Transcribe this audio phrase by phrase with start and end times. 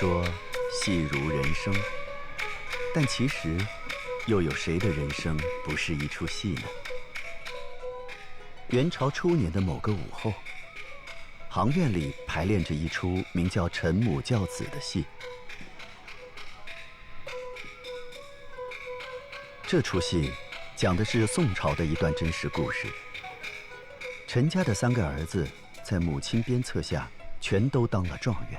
[0.00, 0.24] 说，
[0.72, 1.74] 戏如人生，
[2.94, 3.54] 但其实，
[4.26, 6.62] 又有谁的人生不是一出戏呢？
[8.70, 10.32] 元朝初年的某个午后，
[11.50, 15.04] 行院里排练着一出名叫《陈母教子》的戏。
[19.66, 20.32] 这出戏
[20.76, 22.86] 讲的是宋朝的一段真实故事。
[24.26, 25.46] 陈家的三个儿子
[25.84, 27.06] 在母亲鞭策下，
[27.38, 28.58] 全都当了状元。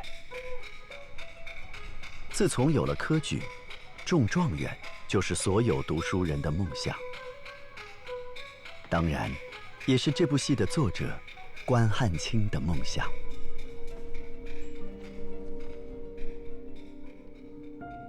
[2.32, 3.42] 自从有了科举，
[4.06, 4.76] 中状元
[5.08, 6.96] 就是所有读书人的梦想。
[8.90, 9.30] 当然，
[9.86, 11.14] 也是这部戏的作者
[11.66, 13.06] 关汉卿的梦想。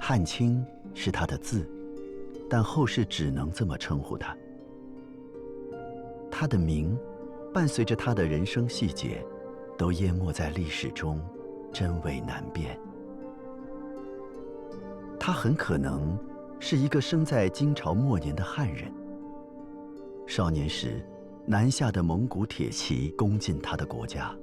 [0.01, 1.69] 汉卿是他的字，
[2.49, 4.37] 但后世只能这么称呼他。
[6.31, 6.99] 他的名，
[7.53, 9.25] 伴随着他的人生细节，
[9.77, 11.21] 都淹没在历史中，
[11.73, 12.79] 真伪难辨。
[15.25, 16.19] 他很可能
[16.59, 18.93] 是一个生在金朝末年的汉人。
[20.27, 21.01] 少年时，
[21.47, 24.35] 南下的蒙古铁骑攻进他的国家，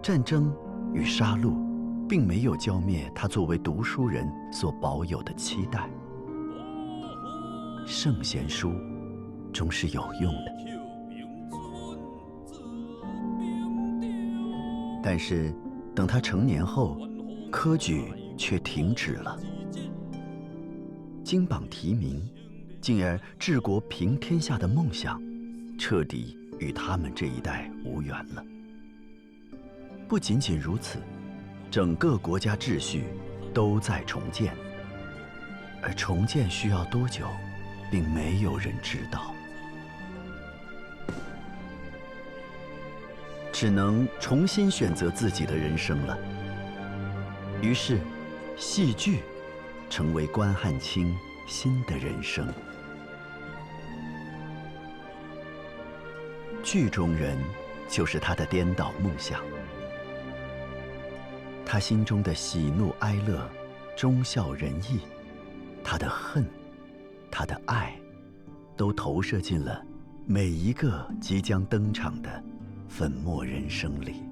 [0.00, 0.54] 战争
[0.94, 1.56] 与杀戮，
[2.08, 5.90] 并没有浇灭他作为读书人所保有的期待。
[7.84, 8.72] 圣贤书，
[9.52, 10.54] 终是有用的。
[15.02, 15.52] 但是，
[15.96, 16.96] 等他成年后，
[17.50, 18.04] 科举
[18.36, 19.36] 却停止了。
[21.30, 22.28] 金榜题名，
[22.80, 25.22] 进而治国平天下的梦想，
[25.78, 28.44] 彻底与他们这一代无缘了。
[30.08, 30.98] 不仅仅如此，
[31.70, 33.04] 整个国家秩序
[33.54, 34.52] 都在重建，
[35.80, 37.28] 而重建需要多久，
[37.92, 39.32] 并没有人知道，
[43.52, 46.18] 只能重新选择自己的人生了。
[47.62, 48.00] 于是，
[48.56, 49.20] 戏剧。
[49.90, 51.14] 成为关汉卿
[51.46, 52.46] 新的人生。
[56.62, 57.36] 剧中人
[57.88, 59.42] 就是他的颠倒梦想，
[61.66, 63.46] 他心中的喜怒哀乐、
[63.96, 65.00] 忠孝仁义，
[65.82, 66.46] 他的恨，
[67.30, 67.98] 他的爱，
[68.76, 69.84] 都投射进了
[70.24, 72.42] 每一个即将登场的
[72.88, 74.22] 粉墨人生里。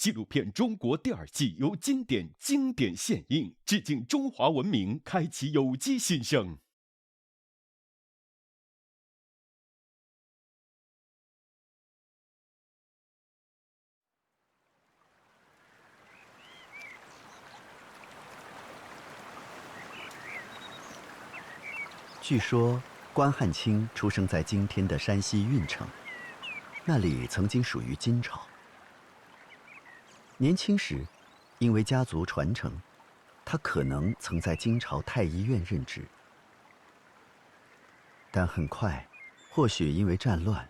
[0.00, 6.56] 纪录片《中国》第二季由经典经典献映，致敬中华文明，开启有机新生。
[22.22, 25.86] 据说关汉卿出生在今天的山西运城，
[26.86, 28.49] 那里曾经属于金朝。
[30.42, 31.04] 年轻时，
[31.58, 32.72] 因为家族传承，
[33.44, 36.02] 他可能曾在金朝太医院任职。
[38.30, 39.06] 但很快，
[39.50, 40.66] 或许因为战乱，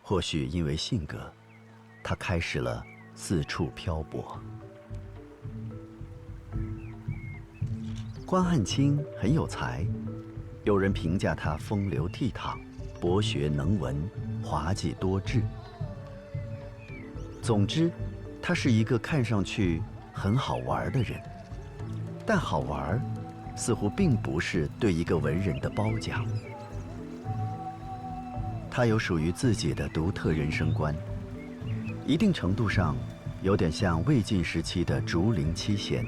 [0.00, 1.28] 或许因为性格，
[2.04, 4.40] 他开始了四处漂泊。
[8.24, 9.84] 关汉卿很有才，
[10.62, 12.56] 有人评价他风流倜傥、
[13.00, 14.08] 博学能文、
[14.40, 15.42] 滑稽多智。
[17.42, 17.90] 总之。
[18.42, 21.20] 他是一个看上去很好玩的人，
[22.26, 23.00] 但好玩，
[23.54, 26.26] 似乎并不是对一个文人的褒奖。
[28.70, 30.94] 他有属于自己的独特人生观，
[32.06, 32.96] 一定程度上，
[33.42, 36.06] 有点像魏晋时期的竹林七贤。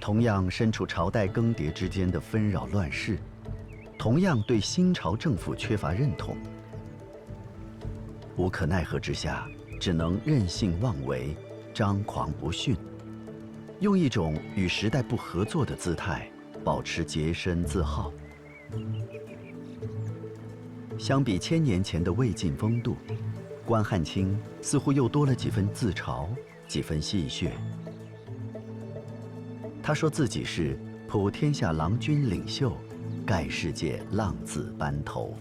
[0.00, 3.18] 同样身处朝代更迭之间的纷扰乱世，
[3.98, 6.36] 同样对新朝政府缺乏认同，
[8.36, 9.46] 无可奈何之下。
[9.82, 11.36] 只能任性妄为，
[11.74, 12.76] 张狂不逊，
[13.80, 16.30] 用一种与时代不合作的姿态，
[16.62, 18.12] 保持洁身自好。
[20.96, 22.96] 相比千年前的魏晋风度，
[23.66, 26.28] 关汉卿似乎又多了几分自嘲，
[26.68, 27.50] 几分戏谑。
[29.82, 32.72] 他说自己是普天下郎君领袖，
[33.26, 35.36] 盖世界浪子班头，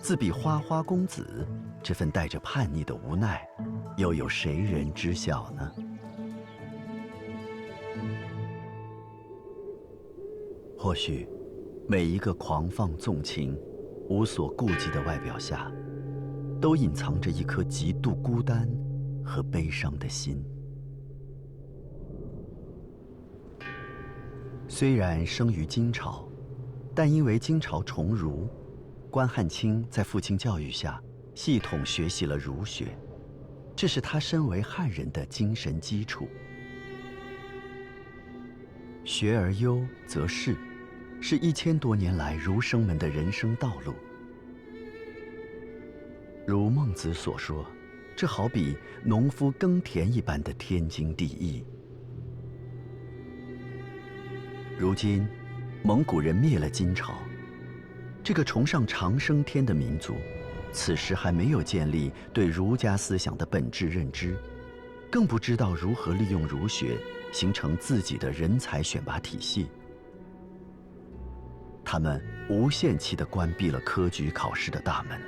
[0.00, 1.44] 自比花花公子。
[1.86, 3.48] 这份带着叛逆的无奈
[3.96, 5.72] 又有谁人知晓呢？
[10.76, 11.28] 或许
[11.86, 13.56] 每一个狂放纵情
[14.08, 15.70] 无所顾忌的外表下
[16.60, 18.68] 都隐藏着一颗极度孤单
[19.24, 20.44] 和悲伤的心。
[24.66, 26.28] 虽然生于金朝
[26.92, 28.48] 但因为金朝重儒
[29.08, 31.00] 关汉卿在父亲教育下
[31.36, 32.86] 系统学习了儒学，
[33.76, 36.26] 这是他身为汉人的精神基础。
[39.04, 40.56] 学而优则仕，
[41.20, 43.94] 是一千多年来儒生们的人生道路。
[46.46, 47.66] 如孟子所说，
[48.16, 48.74] 这好比
[49.04, 51.62] 农夫耕田一般的天经地义。
[54.78, 55.28] 如今，
[55.82, 57.18] 蒙古人灭了金朝，
[58.24, 60.16] 这个崇尚长生天的民族，
[60.76, 64.36] 此时还没有建立对儒家思想的本质认知，
[65.10, 66.98] 更不知道如何利用儒学。
[67.32, 69.68] 形成自己的人才选拔体系，
[71.84, 75.20] 他们无限期地关闭了科举考试的大门。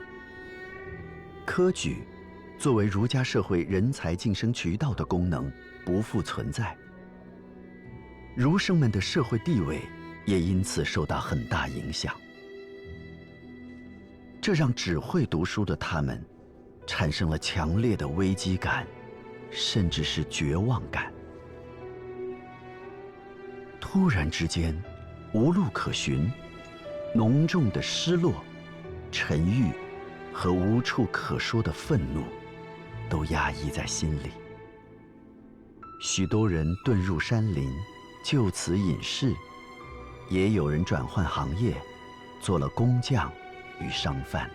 [1.44, 1.98] 科举
[2.56, 5.52] 作为儒家社会人才晋升渠道的功能
[5.84, 6.74] 不复存在，
[8.34, 9.82] 儒生们的社会地位
[10.24, 12.14] 也因此受到很大影响。
[14.48, 16.24] 这让只会读书的他们
[16.86, 18.86] 产生了强烈的危机感，
[19.50, 21.12] 甚至是绝望感。
[23.78, 24.74] 突然之间，
[25.34, 26.32] 无路可寻，
[27.14, 28.42] 浓重的失落、
[29.12, 29.70] 沉郁
[30.32, 32.24] 和无处可说的愤怒，
[33.10, 34.30] 都压抑在心里。
[36.00, 37.70] 许多人遁入山林，
[38.24, 39.34] 就此隐士；
[40.30, 41.76] 也有人转换行业，
[42.40, 43.30] 做了工匠
[43.80, 44.50] 与商贩。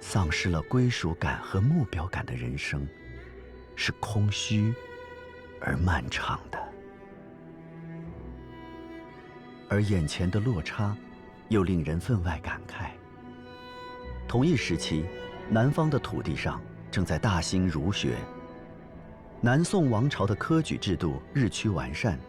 [0.00, 2.86] 丧失了归属感和目标感的人生，
[3.74, 4.74] 是空虚。
[5.58, 6.58] 而漫长的，
[9.70, 10.94] 而眼前的落差，
[11.48, 12.90] 又令人分外感慨。
[14.28, 15.06] 同一时期，
[15.48, 16.60] 南方的土地上
[16.90, 18.16] 正在大兴儒学。
[19.40, 22.20] 南宋王朝的科举制度日趋完善，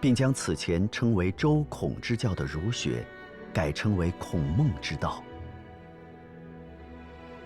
[0.00, 3.04] 并将此前称为周孔之教的儒学，
[3.52, 5.22] 改称为孔孟之道。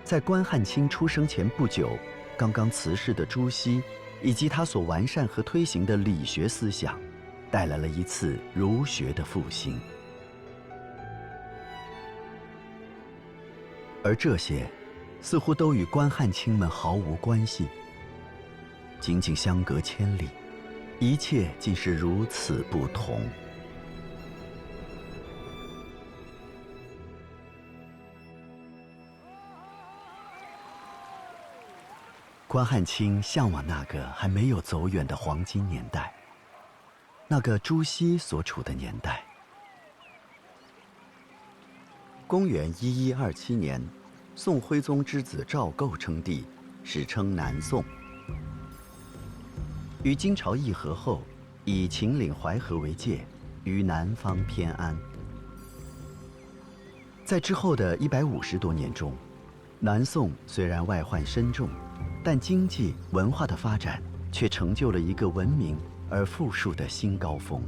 [0.04, 1.96] 在关汉卿出生前不久，
[2.36, 3.82] 刚刚辞世的朱熹。
[4.22, 7.00] 以及他所完善和推行的理学思想，
[7.50, 9.80] 带来了一次儒学的复兴。
[14.04, 14.70] 而这些，
[15.22, 17.66] 似乎都与关汉卿们毫无关系。
[19.00, 20.28] 仅仅相隔千里，
[21.00, 23.26] 一切竟是如此不同。
[32.46, 36.12] 关汉卿向往那个还没有走远的黄金年代，
[37.26, 39.24] 那个朱熹所处的年代。
[42.26, 43.82] 公元一一二七年，
[44.34, 46.44] 宋徽宗之子赵构称帝，
[46.84, 47.82] 史称南宋。
[50.02, 51.22] 与金朝议和后，
[51.64, 53.24] 以秦岭淮河为界，
[53.64, 54.96] 于南方偏安。
[57.24, 59.12] 在之后的一百五十多年中，
[59.78, 61.68] 南宋虽然外患深重。
[62.22, 65.74] 但经济文化的发展却成就了一个文明
[66.10, 67.62] 而富庶的新高峰。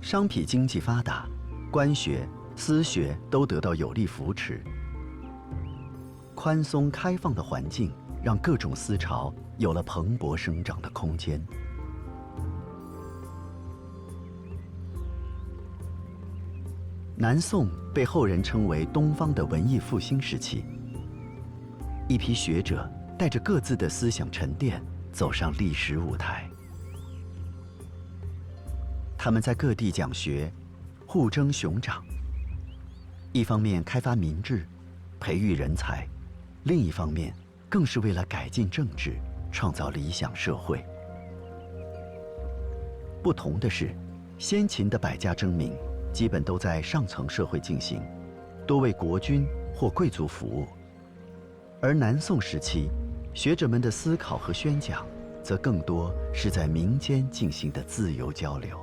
[0.00, 1.28] 商品经济发达，
[1.70, 4.62] 官学、私学都得到有力扶持。
[6.34, 11.40] 宽松开放的环境让各种思潮有了蓬勃生长的空间。
[17.16, 20.64] 南宋被后人称为东方的文艺复兴时期。
[22.08, 26.48] 一批学者带着各自的思想沉淀走上历史舞台。
[29.18, 30.50] 他们在各地讲学，
[31.06, 32.02] 互争雄长。
[33.32, 34.66] 一方面开发民智，
[35.20, 36.06] 培育人才；
[36.64, 37.34] 另一方面，
[37.70, 39.16] 更是为了改进政治，
[39.52, 40.84] 创造理想社会。
[43.22, 43.94] 不同的是，
[44.38, 45.72] 先秦的百家争鸣
[46.12, 48.02] 基本都在上层社会进行，
[48.66, 50.66] 多为国君或贵族服务。
[51.80, 52.90] 而南宋时期，
[53.32, 55.06] 学者们的思考和宣讲，
[55.40, 58.76] 则更多是在民间进行的自由交流。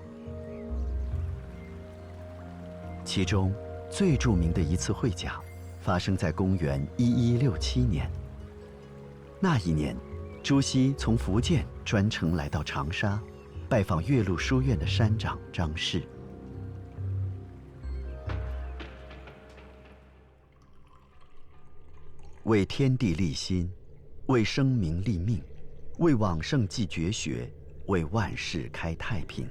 [3.04, 3.54] 其中
[3.90, 5.44] 最著名的一次会讲，
[5.82, 8.10] 发生在公元一一六七年。
[9.40, 9.96] 那一年，
[10.42, 13.22] 朱熹从福建专程来到长沙，
[13.70, 16.02] 拜访岳麓书院的山长张氏。
[22.46, 23.72] 为天地立心，
[24.26, 25.40] 为生民立命，
[26.00, 27.48] 为往圣继绝学，
[27.86, 29.48] 为万世开太平。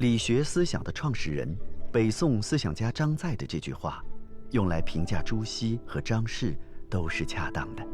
[0.00, 1.56] 理学思想的创始人、
[1.92, 4.04] 北宋思想家张载的这句话，
[4.50, 6.56] 用来评价朱熹和张氏
[6.88, 7.86] 都是恰当的。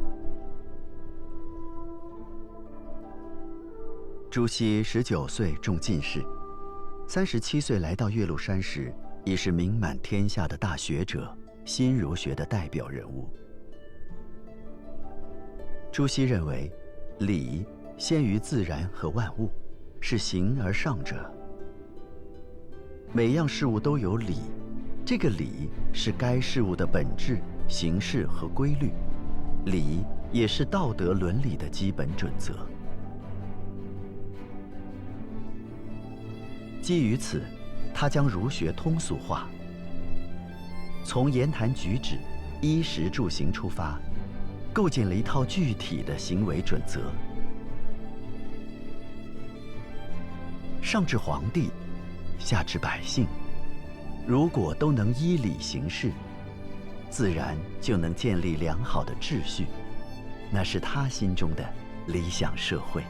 [4.31, 6.25] 朱熹十九岁中进士，
[7.07, 8.93] 三十七岁来到岳麓山时，
[9.25, 11.33] 已是名满天下的大学者，
[11.65, 13.29] 新儒学的代表人物。
[15.93, 16.73] 朱熹认为，
[17.21, 17.65] 理
[17.97, 19.49] 先于自然和万物，
[20.01, 21.33] 是形而上者。
[23.13, 24.39] 每样事物都有理，
[25.05, 28.93] 这个理是该事物的本质、形式和规律，
[29.67, 32.55] 礼也是道德伦理的基本准则。
[36.83, 37.43] 基于此，
[37.95, 39.49] 他将儒学通俗化，
[41.03, 42.19] 从言谈举止、
[42.61, 43.99] 衣食住行出发，
[44.73, 47.01] 构建了一套具体的行为准则。
[50.83, 51.71] 上至皇帝，
[52.39, 53.27] 下至百姓，
[54.27, 56.13] 如果都能依礼行事，
[57.15, 59.67] 自然就能建立良好的秩序，
[60.51, 61.65] 那是他心中的
[62.09, 63.05] 理想社会。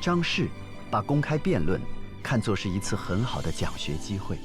[0.00, 0.48] 张氏
[0.88, 1.80] 把公开辩论
[2.22, 4.38] 看作是一次很好的讲学机会。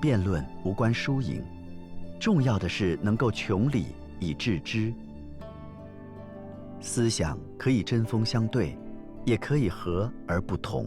[0.00, 1.42] 辩论无关输赢，
[2.20, 3.86] 重要的是能够穷理
[4.20, 4.94] 以致知。
[6.80, 8.78] 思想可以针锋相对，
[9.24, 10.84] 也可以和而不同；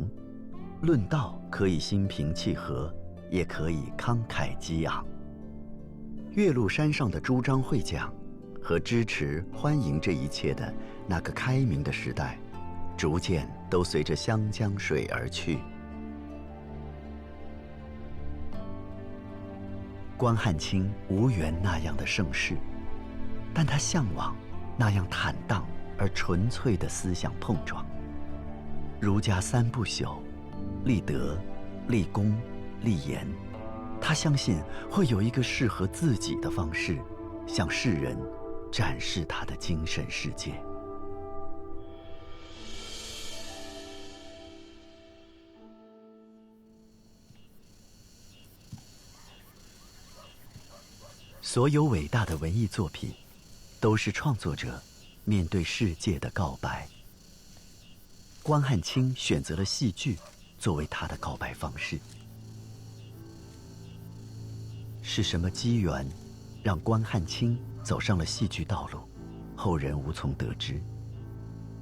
[0.82, 2.94] 论道可以心平气和，
[3.30, 5.06] 也可以慷慨激昂。
[6.32, 8.14] 岳麓山上的朱张会讲，
[8.62, 10.74] 和支持欢迎这一切的
[11.06, 12.38] 那个开明的时代。
[12.96, 15.60] 逐渐都随着湘江水而去。
[20.18, 22.58] 关汉卿无缘那样的盛世，
[23.54, 24.36] 但他向往
[24.76, 25.66] 那样坦荡
[25.98, 27.86] 而纯粹的思想碰撞。
[29.00, 30.18] 儒家三不朽：
[30.86, 31.38] 立德、
[31.88, 32.36] 立功、
[32.82, 33.28] 立言。
[34.02, 34.58] 他相信
[34.90, 36.98] 会有一个适合自己的方式，
[37.46, 38.18] 向世人
[38.72, 40.54] 展示他的精神世界。
[51.42, 53.12] 所有伟大的文艺作品，
[53.80, 54.82] 都是创作者
[55.26, 56.88] 面对世界的告白。
[58.44, 60.18] 关汉卿选择了戏剧
[60.60, 62.00] 作为他的告白方式。
[65.02, 66.06] 是什么机缘，
[66.62, 69.00] 让关汉卿走上了戏剧道路？
[69.56, 70.80] 后人无从得知。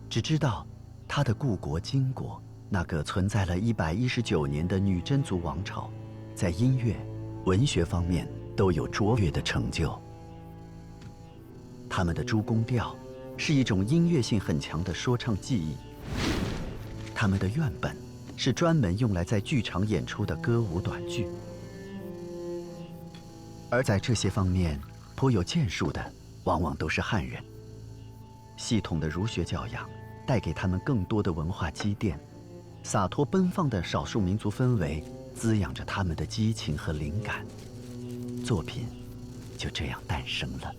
[0.10, 0.66] 只知道，
[1.08, 5.92] 他的故国金国，那个存在了一百一十九年的女真族王朝，
[6.34, 6.96] 在音乐、
[7.44, 8.26] 文学方面。
[8.58, 10.02] 都有卓越的成就。
[11.88, 12.96] 他们的诸宫调
[13.38, 15.78] 是一种音乐性很强的说唱技艺。
[17.14, 17.96] 他们的院本
[18.38, 21.28] 是专门用来在剧场演出的歌舞短剧。
[23.70, 24.80] 而在这些方面
[25.16, 26.14] 颇有建树的，
[26.46, 27.44] 往往都是汉人。
[28.56, 29.90] 系统的儒学教养
[30.26, 32.18] 带给他们更多的文化积淀，
[32.84, 35.04] 洒脱奔放的少数民族氛围
[35.36, 37.46] 滋养着他们的激情和灵感。
[38.46, 38.86] 作品
[39.58, 40.74] 就这样诞生了。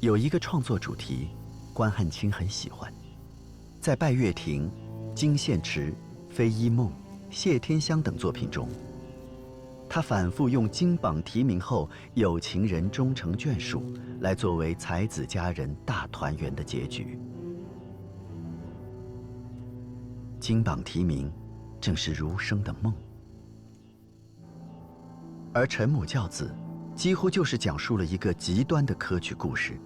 [0.00, 1.28] 有一个创作主题，
[1.74, 2.90] 关汉卿很喜欢，
[3.80, 4.70] 在《拜月亭》
[5.14, 5.90] 《金线池》
[6.28, 6.88] 《飞衣梦》
[7.30, 8.68] 《谢天香》等作品中，
[9.88, 13.82] 他反复用金榜题名后有情人终成眷属
[14.20, 17.18] 来作为才子佳人大团圆的结局。
[20.38, 21.32] 金榜题名，
[21.80, 22.92] 正是儒生的梦。
[25.54, 26.54] 而陈母教子，
[26.94, 29.80] 几乎就是讲述了一个极端的科举故事。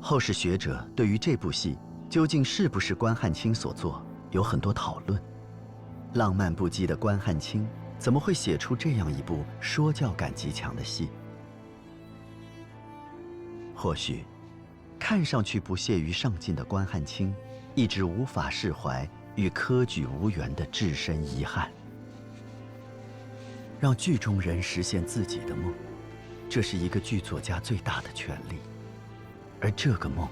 [0.00, 1.76] 后世学者对于这部戏
[2.08, 5.22] 究竟是不是关汉卿所作，有很多讨论。
[6.14, 11.10] 浪漫不羁的关汉卿怎么会写出这样一部说教感极强的戏？
[13.74, 14.24] 或许，
[14.98, 17.34] 看上去不屑于上进的关汉卿，
[17.74, 21.70] 一直无法释怀与科举无缘的至深遗憾。
[23.78, 25.72] 让剧中人实现自己的梦，
[26.48, 28.56] 这是一个剧作家最大的权利，
[29.60, 30.26] 而这个梦，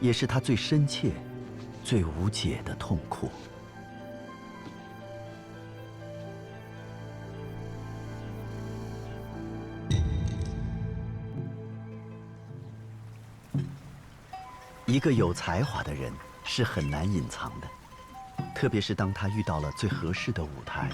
[0.00, 1.12] 也是他最深切、
[1.84, 3.30] 最无解的痛苦。
[14.86, 17.68] 一个有才华的人是很难隐藏的，
[18.56, 20.90] 特别是当他遇到了最合适的舞台。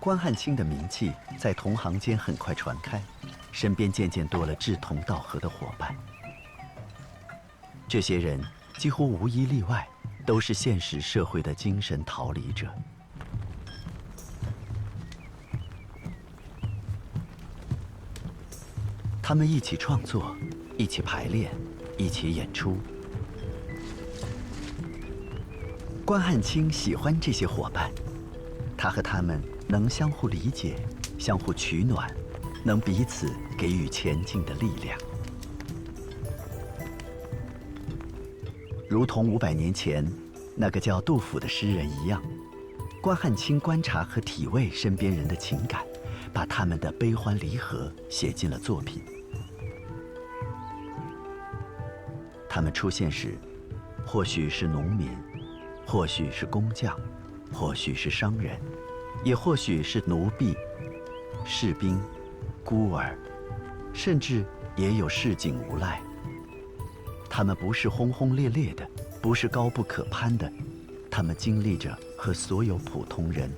[0.00, 3.02] 关汉卿的名气在同行间很快传开，
[3.52, 5.94] 身边渐渐多了志同道合的伙伴。
[7.90, 8.40] 这些人
[8.78, 9.84] 几乎无一例外，
[10.24, 12.68] 都是现实社会的精神逃离者。
[19.20, 20.36] 他们一起创作，
[20.78, 21.50] 一起排练，
[21.98, 22.76] 一起演出。
[26.04, 27.90] 关汉卿喜欢这些伙伴，
[28.76, 30.76] 他和他们能相互理解，
[31.18, 32.08] 相互取暖，
[32.62, 34.96] 能彼此给予前进的力量。
[38.90, 40.04] 如同五百年前
[40.56, 42.20] 那个叫杜甫的诗人一样，
[43.00, 45.86] 关汉卿观察和体味身边人的情感，
[46.32, 49.00] 把他们的悲欢离合写进了作品。
[52.48, 53.38] 他们出现时，
[54.04, 55.08] 或许是农民。
[55.86, 56.96] 或许是工匠，
[57.52, 58.60] 或许是商人，
[59.24, 60.56] 也或许是奴婢、
[61.44, 62.00] 士兵、
[62.64, 63.16] 孤儿，
[63.92, 64.44] 甚至
[64.76, 66.00] 也有市井无赖。
[67.30, 68.86] 他们不是轰轰烈烈的，
[69.22, 70.52] 不是高不可攀的，
[71.10, 73.50] 他们经历着和所有普通人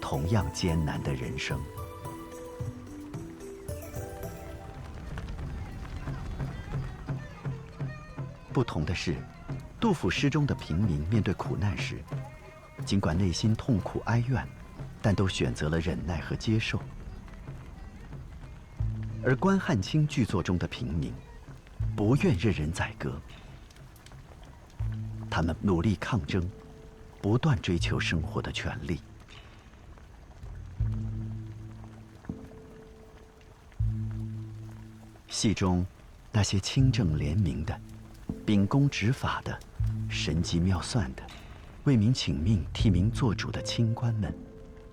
[0.00, 1.60] 同样艰难的人生。
[8.52, 9.14] 不同的是。
[9.80, 12.02] 杜甫诗中的平民面对苦难时，
[12.84, 14.44] 尽管内心痛苦哀怨，
[15.00, 16.78] 但都选择了忍耐和接受；
[19.22, 21.12] 而关汉卿剧作中的平民，
[21.96, 23.20] 不愿任人宰割，
[25.30, 26.48] 他们努力抗争，
[27.20, 29.00] 不断追求生活的权利。
[35.28, 35.86] 戏中
[36.32, 37.80] 那些清正廉明的、
[38.44, 39.58] 秉公执法的。
[40.08, 41.22] 神机妙算的，
[41.84, 44.34] 为民请命、替民做主的清官们，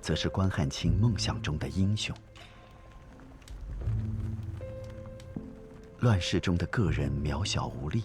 [0.01, 2.15] 则是关汉卿梦想中的英雄。
[5.99, 8.03] 乱世中的个人渺小无力，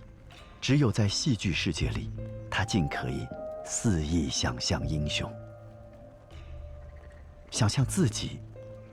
[0.61, 2.11] 只有在戏剧世界里，
[2.51, 3.27] 他竟可以
[3.65, 5.31] 肆意想象英雄，
[7.51, 8.39] 想象自己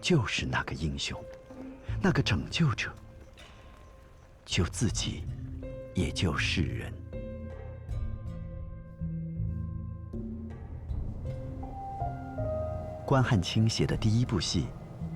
[0.02, 1.24] 就是那个英雄，
[2.02, 2.92] 那个拯救者，
[4.46, 5.24] 救自己，
[5.94, 6.92] 也救世人。
[13.06, 14.66] 关汉卿写的第一部戏，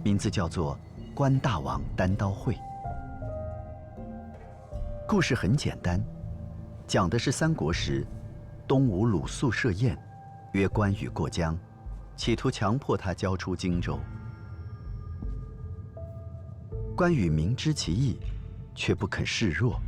[0.01, 0.77] 名字叫做
[1.13, 2.53] 《关大王单刀会》。
[5.11, 6.01] 故事很简单，
[6.87, 8.07] 讲的是三国时，
[8.65, 10.01] 东吴鲁肃设宴，
[10.53, 11.53] 约关羽过江，
[12.15, 13.99] 企图强迫他交出荆州。
[16.95, 18.17] 关羽明知其意，
[18.73, 19.81] 却不肯示弱，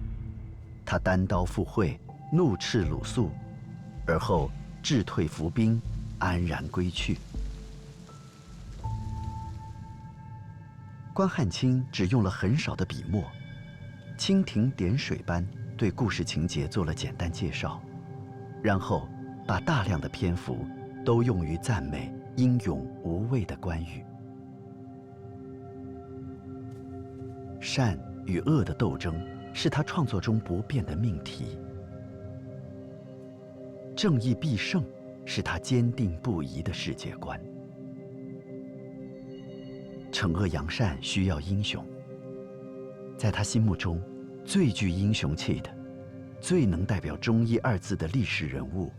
[0.86, 1.98] 他单刀赴会，
[2.30, 3.32] 怒斥鲁肃，
[4.06, 5.82] 而后智退伏兵，
[6.20, 7.18] 安然归去。
[11.14, 13.24] 关汉卿只用了很少的笔墨，
[14.26, 17.82] 蜻蜓点水般对故事情节做了简单介绍，
[18.62, 19.06] 然后
[19.46, 20.66] 把大量的篇幅
[21.04, 24.02] 都用于赞美英勇无畏的关羽。
[27.60, 29.14] 善与恶的斗争
[29.54, 31.60] 是他创作中不变的命题，
[33.94, 34.86] 正义必胜
[35.26, 37.38] 是他坚定不移的世界观。
[40.14, 41.86] 惩恶扬善需要英雄，
[43.18, 44.02] 在他心目中，
[44.46, 45.70] 最具英雄气的、
[46.40, 48.92] 最能代表“忠义”二字的历史人物，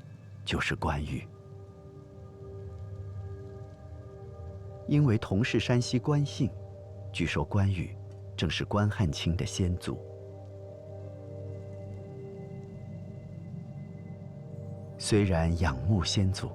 [0.45, 1.27] 就是关羽。
[4.89, 6.51] 因为同是山西关姓，
[7.13, 7.95] 据说关羽
[8.37, 9.99] 正是关汉卿的先祖。
[14.99, 16.51] 虽然仰慕先祖，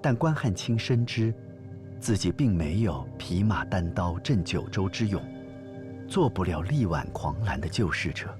[0.00, 1.34] 但关汉卿深知。
[2.00, 5.22] 自己并没有匹马单刀镇九州之勇，
[6.10, 8.36] 做不了力挽狂澜的救世者。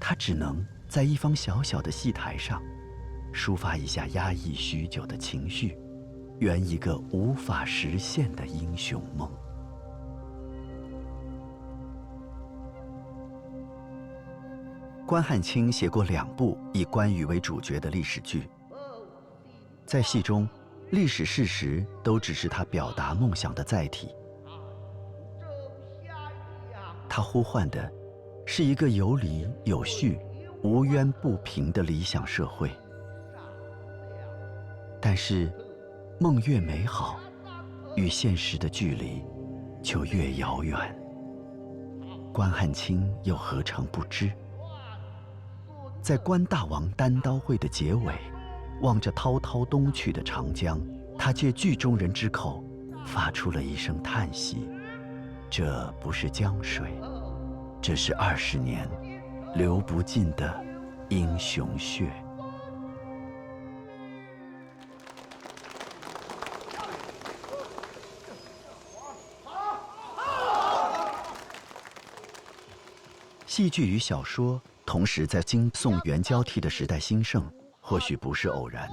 [0.00, 2.60] 他只能在一方小小的戏台上，
[3.32, 5.78] 抒发一下压抑许久的情绪，
[6.40, 9.30] 圆一个无法实现的英雄梦。
[15.06, 18.50] 关汉卿写过两部以关羽为主角的历史剧，
[19.86, 20.48] 在戏中。
[20.90, 24.08] 历史事实都只是他表达梦想的载体。
[27.08, 27.90] 他呼唤的，
[28.44, 30.18] 是一个有理有序、
[30.62, 32.70] 无冤不平的理想社会。
[35.00, 35.52] 但是，
[36.18, 37.18] 梦越美好，
[37.94, 39.24] 与现实的距离
[39.82, 40.76] 就越遥远。
[42.32, 44.30] 关汉卿又何尝不知？
[46.02, 48.12] 在关大王单刀会的结尾。
[48.82, 50.78] 望着滔滔东去的长江，
[51.16, 52.62] 他借剧中人之口，
[53.06, 54.68] 发出了一声叹息。
[55.48, 56.92] 这不是江水，
[57.80, 58.88] 这是二十年
[59.54, 60.64] 流不尽的
[61.08, 62.12] 英雄血。
[73.46, 78.90] 戏剧与小说同时在金宋元交替的时代兴盛，或许不是偶然。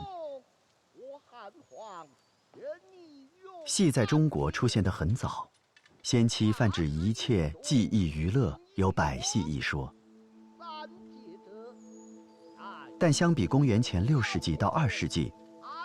[3.66, 5.50] 戏在中国出现的很早，
[6.04, 9.90] 先期泛指一切技艺娱乐，有百戏一说。
[13.00, 15.32] 但相比公元前六世纪到二世纪，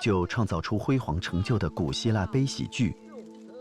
[0.03, 2.97] 就创造出辉煌成就的古希腊悲喜剧，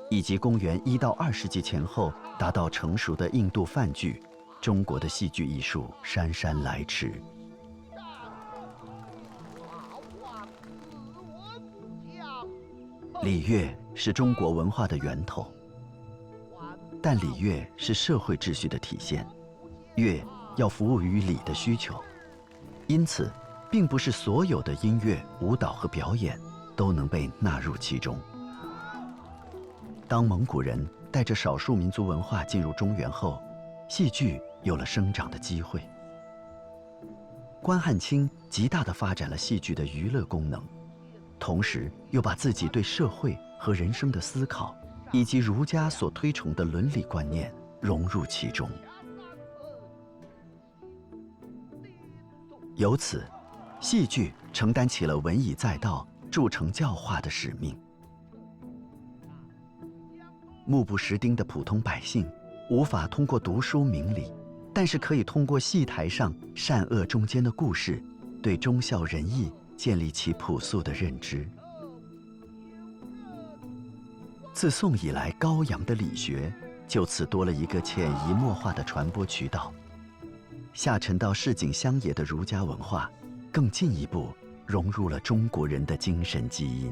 [0.10, 4.20] 以及公元一到二世纪前后达到成熟的印度梵剧，
[4.60, 7.22] 中国的戏剧艺术姗姗来迟。
[13.22, 15.52] 礼乐是中国文化的源头，
[17.02, 19.26] 但礼乐是社会秩序的体现，
[19.96, 20.24] 乐
[20.56, 22.04] 要服务于礼的需求，
[22.88, 23.32] 因此，
[23.70, 26.40] 并不是所有的音乐、舞蹈和表演
[26.76, 28.18] 都能被纳入其中。
[30.08, 33.42] 当蒙古人带着少数民族文化进入中原后，
[33.90, 35.82] 戏剧有了生长的机会。
[37.62, 40.64] 关汉卿极大地发展了戏剧的娱乐功能。
[41.40, 44.76] 同时，又把自己对社会和人生的思考，
[45.12, 48.70] 以及儒家所推崇的伦理观念融入其中。
[52.76, 53.26] 由此，
[53.80, 57.78] 戏剧承担起了文以载道、铸成教化的使命。
[60.66, 62.30] 目不识丁的普通百姓，
[62.70, 64.32] 无法通过读书明理，
[64.74, 68.04] 但是可以通过戏台上善恶中间的故事，
[68.42, 69.52] 对忠孝仁义。
[69.78, 71.48] 建立起朴素的认知。
[74.58, 76.52] 自宋以来，高扬的理学
[76.88, 79.72] 就此多了一个潜移默化的传播渠道，
[80.74, 83.08] 下沉到市井乡野的儒家文化，
[83.52, 84.34] 更进一步
[84.66, 86.92] 融入了中国人的精神基因。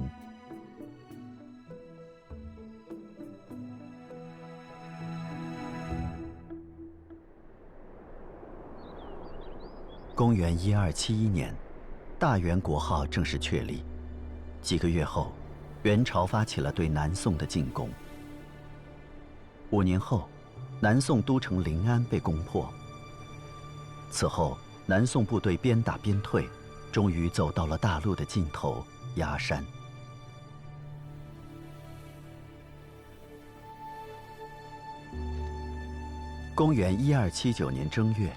[10.14, 11.52] 公元一二七一年。
[12.20, 13.84] 大元国号正式确立。
[14.62, 15.34] 几个月后，
[15.86, 17.92] 元朝发起了对南宋的进攻。
[19.70, 20.28] 五年后，
[20.80, 22.68] 南宋都城临安被攻破。
[24.10, 26.50] 此后，南宋部队边打边退，
[26.92, 28.84] 终于走到了大陆的尽头——
[29.18, 29.64] 崖山。
[36.56, 38.36] 公元一二七九年正月，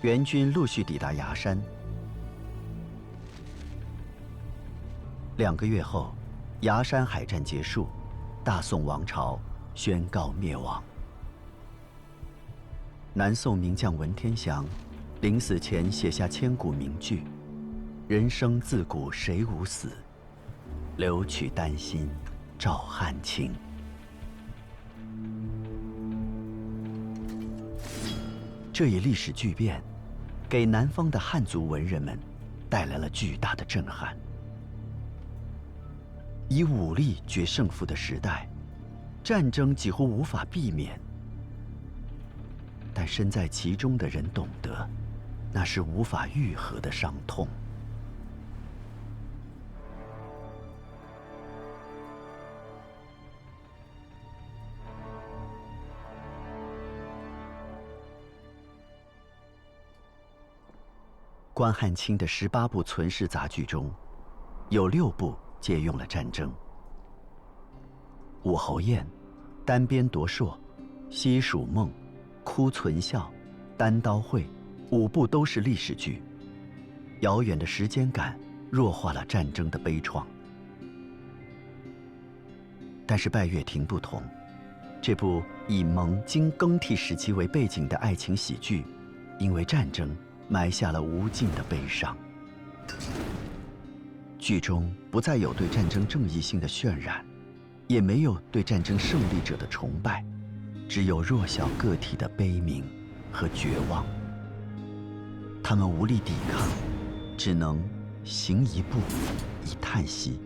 [0.00, 1.60] 元军陆续抵达崖山。
[5.36, 6.14] 两个月后，
[6.62, 7.86] 崖山海战结束，
[8.42, 9.38] 大宋王朝
[9.76, 10.82] 宣告灭亡。
[13.14, 14.64] 南宋名将文天祥，
[15.20, 17.22] 临死前写下千古名句
[18.08, 19.92] ：“人生自古谁无死，
[20.96, 22.10] 留取丹心
[22.58, 23.54] 照汗青。”
[28.72, 29.80] 这一历史巨变，
[30.48, 32.18] 给南方的汉族文人们
[32.68, 34.16] 带来了巨大的震撼。
[36.48, 38.48] 以武力决胜负的时代，
[39.22, 40.98] 战争几乎无法避免。
[42.94, 44.88] 但身在其中的人懂得，
[45.52, 47.46] 那是无法愈合的伤痛。
[61.52, 63.92] 关汉卿的十八部存世杂剧中，
[64.70, 65.36] 有六部。
[65.60, 66.52] 借用了战争，
[68.42, 69.06] 武侯宴、
[69.64, 70.58] 单边夺硕、
[71.10, 71.90] 西蜀梦、
[72.44, 73.30] 哭存孝、
[73.76, 74.48] 单刀会，
[74.90, 76.22] 五部都是历史剧。
[77.20, 78.38] 遥远的时间感
[78.70, 80.22] 弱化了战争的悲怆。
[83.06, 84.22] 但是《拜月亭》不同，
[85.00, 88.84] 这部以蒙金更替时期为背景的爱情喜剧，
[89.38, 90.14] 因为战争
[90.48, 92.16] 埋下了无尽的悲伤。
[94.38, 97.24] 剧中不再有对战争正义性的渲染，
[97.88, 100.24] 也没有对战争胜利者的崇拜，
[100.88, 102.84] 只有弱小个体的悲鸣
[103.32, 104.06] 和绝望。
[105.62, 106.66] 他们无力抵抗，
[107.36, 107.82] 只能
[108.22, 109.00] 行一步，
[109.66, 110.40] 以叹息。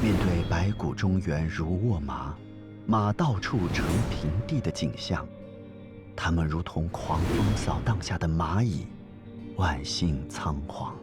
[0.00, 2.34] 面对白骨中原如卧马，
[2.86, 5.26] 马到处成平地的景象，
[6.14, 8.86] 他们如同狂风扫荡下的蚂蚁，
[9.56, 10.94] 万幸仓皇。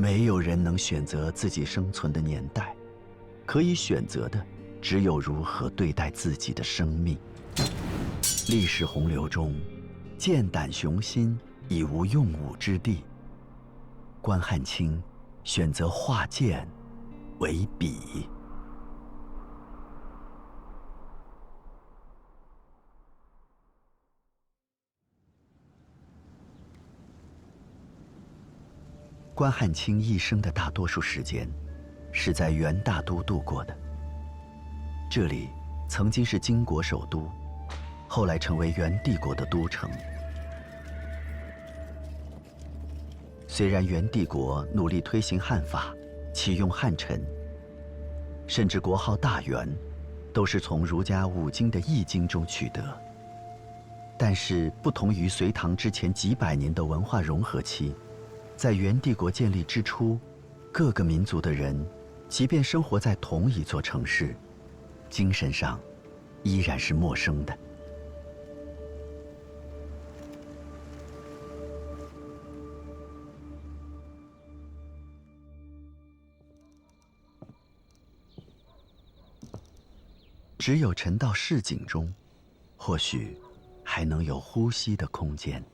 [0.00, 2.72] 没有人能选择自己生存的年代，
[3.44, 4.40] 可以选择的
[4.80, 7.18] 只有如何对待自己的生命。
[8.48, 9.52] 历史洪流中，
[10.16, 13.02] 剑胆雄心已无用武之地。
[14.22, 15.02] 关汉卿
[15.42, 16.68] 选择化剑
[17.40, 18.28] 为笔。
[29.38, 31.48] 关汉卿一生的大多数时间，
[32.10, 33.78] 是在元大都度过的。
[35.08, 35.48] 这里
[35.88, 37.30] 曾经是金国首都，
[38.08, 39.88] 后来成为元帝国的都城。
[43.46, 45.94] 虽然元帝国努力推行汉法，
[46.34, 47.24] 启用汉臣，
[48.48, 49.68] 甚至国号大元，
[50.32, 52.82] 都是从儒家五经的易经中取得。
[54.18, 57.94] 但是，不同于隋唐之前几百年的文化融合期，
[58.58, 60.18] 在元帝国建立之初，
[60.72, 61.80] 各个民族的人，
[62.28, 64.34] 即便生活在同一座城市。
[65.08, 65.78] 精神上，
[66.42, 67.56] 依然是陌生的。
[80.58, 82.12] 只有沉到市井中，
[82.76, 83.38] 或许
[83.84, 85.64] 还能有呼吸的空间。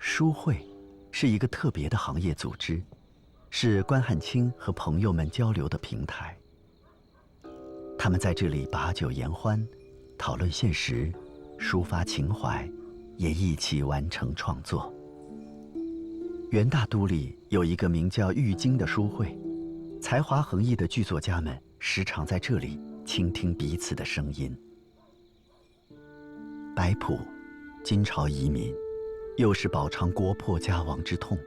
[0.00, 0.60] 书会
[1.10, 2.82] 是一个特别的行业组织，
[3.50, 6.36] 是关汉卿和朋友们交流的平台。
[7.98, 9.66] 他们在这里把酒言欢，
[10.16, 11.12] 讨论现实，
[11.58, 12.66] 抒发情怀，
[13.16, 14.92] 也一起完成创作。
[16.50, 19.38] 元大都里有一个名叫玉京的书会，
[20.00, 24.56] 才华横溢的剧作家们时常在这里倾听彼此的声音。
[26.74, 27.18] 白朴，
[27.84, 28.74] 金朝遗民，
[29.40, 31.38] 又是饱尝国破家亡之痛，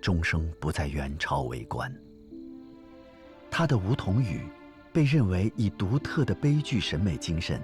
[0.00, 1.92] 终生不在元朝为官。
[3.50, 4.42] 他的梧桐雨。
[4.92, 7.62] 被认为以独特的悲剧审美精神，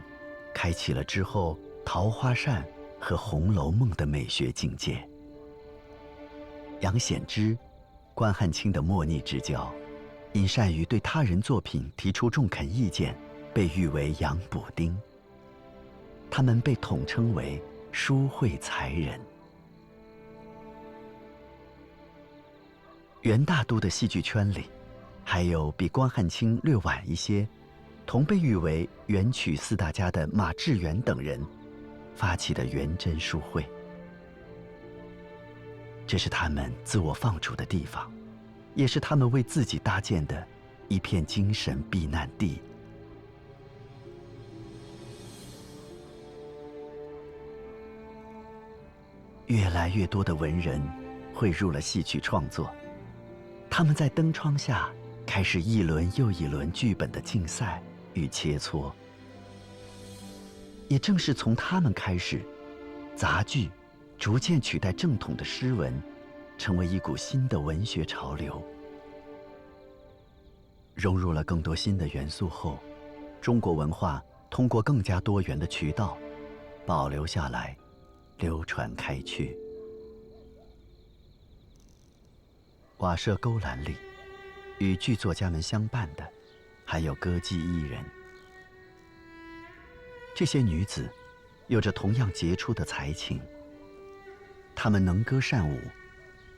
[0.54, 2.62] 开启了之后《桃花扇》
[3.00, 5.04] 和《红楼梦》的美学境界。
[6.82, 7.58] 杨显之，
[8.14, 9.68] 关汉卿的莫逆之交，
[10.34, 13.18] 因善于对他人作品提出中肯意见，
[13.52, 14.96] 被誉为“杨补丁”。
[16.30, 19.20] 他们被统称为“书会才人”。
[23.26, 24.66] 元大都的戏剧圈里。
[25.24, 27.44] 还有比关汉卿略晚一些，
[28.06, 31.44] 同被誉为元曲四大家的马致远等人
[32.14, 33.68] 发起的元真书会。
[36.06, 38.08] 这是他们自我放逐的地方，
[38.76, 40.46] 也是他们为自己搭建的
[40.86, 42.62] 一片精神避难地。
[49.46, 50.80] 越来越多的文人
[51.34, 52.70] 汇入了戏曲创作，
[53.76, 54.90] 他们在灯窗下。
[55.26, 57.82] 开始一轮又一轮剧本的竞赛
[58.14, 58.90] 与切磋，
[60.88, 62.40] 也正是从他们开始，
[63.14, 63.70] 杂剧
[64.16, 65.92] 逐渐取代正统的诗文，
[66.56, 68.62] 成为一股新的文学潮流。
[70.94, 72.78] 融入了更多新的元素后，
[73.42, 76.16] 中国文化通过更加多元的渠道
[76.86, 77.76] 保留下来，
[78.38, 79.54] 流传开去。
[82.98, 83.96] 瓦舍勾栏里。
[84.78, 86.30] 与剧作家们相伴的，
[86.84, 88.04] 还有歌妓艺人。
[90.34, 91.10] 这些女子
[91.66, 93.40] 有着同样杰出的才情。
[94.74, 95.80] 她们能歌善舞，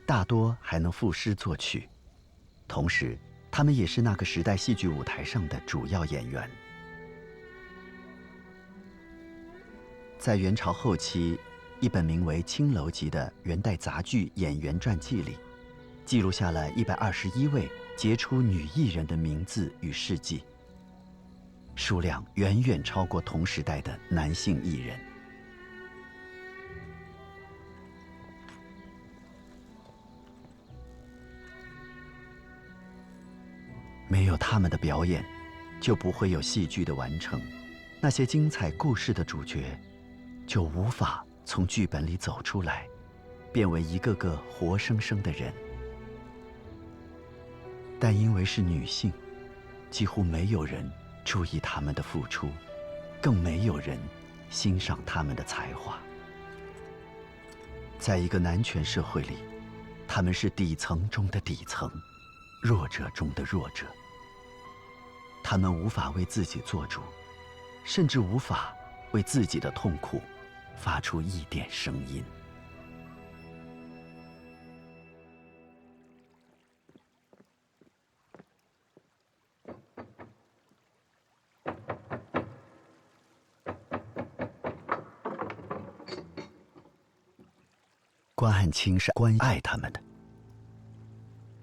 [0.05, 1.89] 大多还能赋诗作曲。
[2.67, 3.17] 同时，
[3.53, 6.51] 她们也是那个时代戏剧舞台上的主要演员。
[10.19, 11.39] 在元朝后期，
[11.79, 15.39] 一本名为《青楼集》的元代杂剧演员传记里，
[16.09, 17.71] 记录下了一百二十一位。
[17.95, 20.45] 杰出女艺人的名字与事迹，
[21.75, 24.97] 数量远远超过同时代的男性艺人。
[34.09, 35.25] 没有他们的表演，
[35.81, 37.41] 就不会有戏剧的完成；
[38.01, 39.77] 那些精彩故事的主角，
[40.47, 42.87] 就无法从剧本里走出来，
[43.53, 45.53] 变为一个个活生生的人。
[48.01, 49.13] 但因为是女性，
[49.91, 50.89] 几乎没有人
[51.25, 52.49] 注意她们的付出，
[53.21, 53.99] 更没有人
[54.51, 55.99] 欣赏她们的才华。
[57.99, 59.39] 在一个男权社会里，
[60.07, 61.91] 他们是底层中的底层，
[62.63, 63.85] 弱者中的弱者。
[65.43, 67.01] 他们无法为自己做主，
[67.85, 68.73] 甚至无法
[69.11, 70.23] 为自己的痛苦
[70.77, 72.23] 发出一点声音。
[88.39, 90.01] 关汉卿是关爱他们的。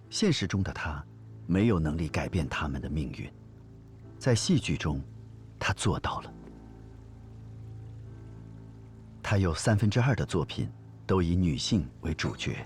[0.10, 1.02] 现实中的他，
[1.48, 3.32] 没有能力改变他们的命运，
[4.20, 5.02] 在戏剧中，
[5.58, 6.34] 他做到了。
[9.24, 10.70] 他有三分之二的作品
[11.08, 12.58] 都以女性为主角。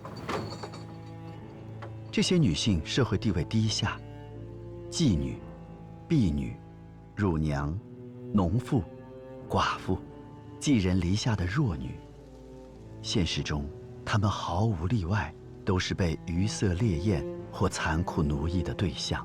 [2.12, 3.96] 这些女性社会地位低下，
[4.90, 5.38] 妓女、
[6.08, 6.58] 婢女、
[7.16, 7.78] 乳娘、
[8.34, 8.84] 农妇、
[9.48, 10.00] 寡妇、
[10.60, 11.92] 寄人篱下的弱女。
[13.04, 13.64] 现实中，
[14.12, 15.32] 他们毫无例外
[15.64, 19.24] 都是被鱼色烈焰或残酷奴役的对象。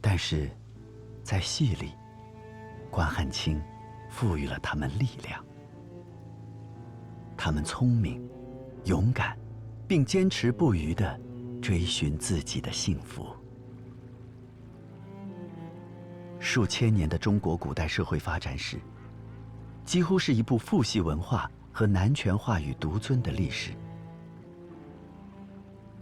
[0.00, 0.50] 但是，
[1.22, 1.92] 在戏里，
[2.90, 3.60] 关汉卿
[4.08, 5.44] 赋予了他们力量。
[7.36, 8.26] 他们聪明。
[8.84, 9.36] 勇敢，
[9.86, 11.20] 并坚持不渝地
[11.60, 13.26] 追寻自己的幸福。
[16.40, 18.78] 数千年的中国古代社会发展史，
[19.84, 23.72] 几乎是一部父系文化和男权话语独尊的历史。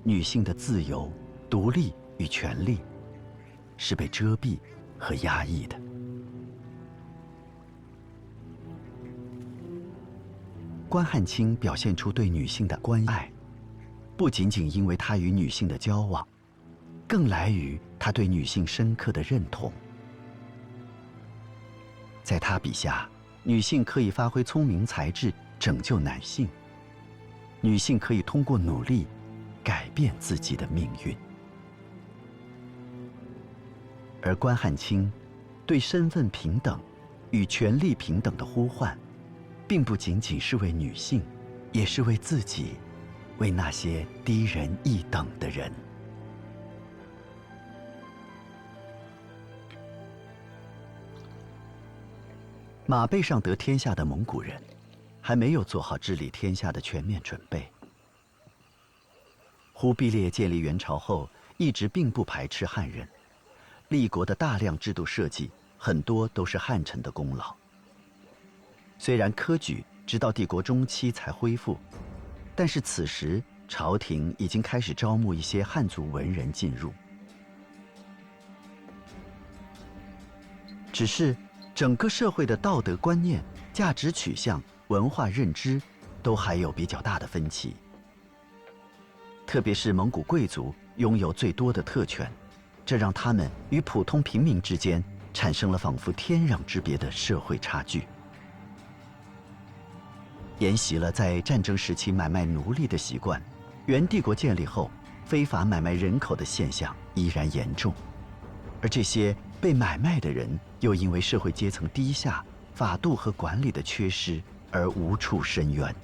[0.04, 1.10] 女性的自由、
[1.50, 2.78] 独立与权利，
[3.76, 4.58] 是被遮蔽
[4.98, 5.80] 和压抑的。
[10.88, 13.30] 关汉卿表现出对女性的关爱，
[14.16, 16.26] 不仅仅因为他与女性的交往，
[17.08, 19.72] 更来于他对女性深刻的认同。
[22.22, 23.08] 在他笔下，
[23.42, 26.48] 女性可以发挥聪明才智拯救男性，
[27.60, 29.06] 女性可以通过努力
[29.62, 31.16] 改变自己的命运。
[34.22, 35.10] 而关汉卿
[35.66, 36.80] 对身份平等
[37.30, 38.96] 与权力平等的呼唤。
[39.72, 41.22] 并不仅仅是为女性，
[41.72, 42.74] 也是为自己，
[43.38, 45.72] 为那些低人一等的人。
[52.92, 54.62] 马背上得天下的蒙古人，
[55.18, 57.66] 还没有做好治理天下的全面准备。
[59.72, 61.26] 忽必烈建立元朝后，
[61.56, 63.08] 一直并不排斥汉人，
[63.88, 67.56] 立国的大量制度设计，很多都是汉臣的功劳。
[68.98, 71.78] 虽然科举直到帝国中期才恢复，
[72.54, 76.92] 但是此时朝廷已经开始招募一些汉族文人进入。
[80.92, 81.34] 只是
[81.82, 83.42] 整个社会的道德观念、
[83.72, 85.82] 价值取向、文化认知
[86.22, 87.74] 都还有比较大的分歧。
[89.44, 92.30] 特别是蒙古贵族拥有最多的特权，
[92.86, 95.02] 这让他们与普通平民之间
[95.34, 98.06] 产生了仿佛天壤之别的社会差距。
[100.60, 103.42] 沿袭了在战争时期买卖奴隶的习惯，
[103.86, 104.88] 元帝国建立后，
[105.24, 107.92] 非法买卖人口的现象依然严重，
[108.80, 110.48] 而这些被买卖的人
[110.82, 114.42] 又因为社会阶层低下、法度和管理的缺失
[114.72, 115.94] 而无处伸冤。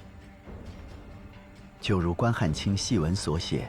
[1.81, 3.67] 就如关汉卿戏文所写：“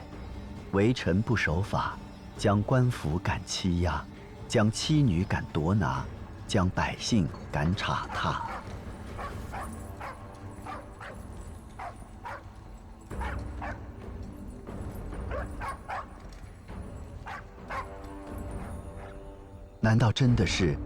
[0.71, 1.97] 为臣不守法，
[2.37, 4.01] 将官府赶欺压，
[4.47, 6.05] 将妻女赶夺拿，
[6.47, 8.45] 将百姓赶插踏。”
[19.83, 20.77] 难道真的是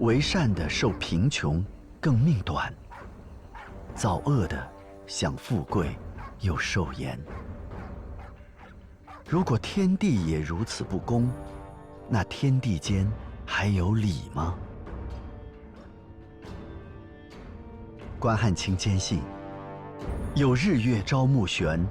[0.00, 1.64] 为善的受贫穷
[2.00, 2.72] 更命短，
[3.94, 4.70] 造恶的
[5.06, 5.96] 享富贵
[6.40, 7.18] 又受严？
[9.26, 11.30] 如果天地也如此不公，
[12.10, 13.10] 那天地间
[13.46, 14.54] 还有理吗？
[18.18, 19.20] 关汉卿坚信，
[20.34, 21.82] 有日月朝暮悬，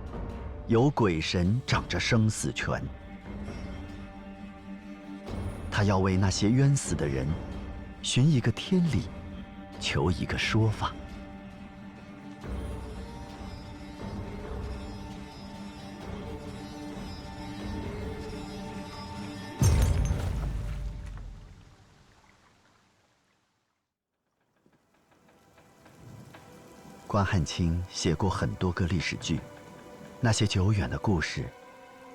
[0.67, 2.79] 有鬼神掌着生死权。
[5.71, 7.27] 他要为那些冤死的人
[8.05, 9.01] 寻一个天理，
[9.79, 10.93] 求一个说法。
[27.07, 29.39] 关汉卿写过很多个历史剧，
[30.21, 31.43] 那些久远的故事，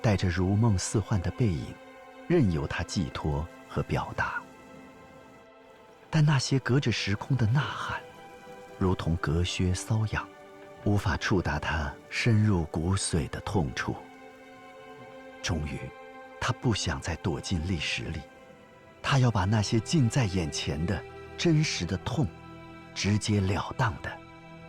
[0.01, 1.65] 带着如梦似幻的背影。
[2.29, 4.40] 任由他寄托和表达，
[6.13, 8.01] 但那些隔着时空的呐喊，
[8.77, 10.27] 如同隔靴搔痒，
[10.83, 13.95] 无法触达他深入骨髓的痛处。
[15.41, 15.79] 终于，
[16.39, 18.19] 他不想再躲进历史里，
[19.01, 21.01] 他要把那些近在眼前的
[21.37, 22.27] 真实的痛，
[22.93, 24.11] 直截了当的